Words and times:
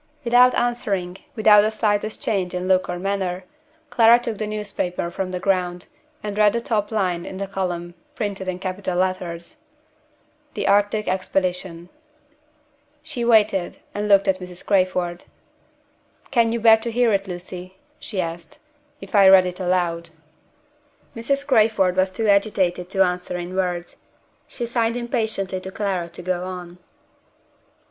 Without 0.23 0.55
answering, 0.55 1.19
without 1.35 1.61
the 1.61 1.69
slightest 1.69 2.23
change 2.23 2.55
in 2.55 2.67
look 2.67 2.89
or 2.89 2.97
manner, 2.97 3.43
Clara 3.91 4.17
took 4.17 4.39
the 4.39 4.47
newspaper 4.47 5.11
from 5.11 5.29
the 5.29 5.39
ground, 5.39 5.85
and 6.23 6.39
read 6.39 6.53
the 6.53 6.59
top 6.59 6.89
line 6.91 7.23
in 7.23 7.37
the 7.37 7.45
column, 7.45 7.93
printed 8.15 8.47
in 8.47 8.57
capital 8.57 8.97
letters: 8.97 9.57
THE 10.55 10.65
ARCTIC 10.67 11.07
EXPEDITION. 11.07 11.89
She 13.03 13.23
waited, 13.23 13.77
and 13.93 14.07
looked 14.07 14.27
at 14.27 14.39
Mrs. 14.39 14.65
Crayford. 14.65 15.25
"Can 16.31 16.51
you 16.51 16.59
bear 16.59 16.77
to 16.77 16.89
hear 16.89 17.13
it, 17.13 17.27
Lucy," 17.27 17.77
she 17.99 18.19
asked, 18.19 18.57
"if 19.01 19.13
I 19.13 19.27
read 19.29 19.45
it 19.45 19.59
aloud?" 19.59 20.09
Mrs. 21.15 21.45
Crayford 21.45 21.95
was 21.95 22.09
too 22.09 22.27
agitated 22.27 22.89
to 22.89 23.03
answer 23.05 23.37
in 23.37 23.55
words. 23.55 23.97
She 24.47 24.65
signed 24.65 24.97
impatiently 24.97 25.59
to 25.61 25.69
Clara 25.71 26.09
to 26.09 26.21
go 26.23 26.45
on. 26.45 26.79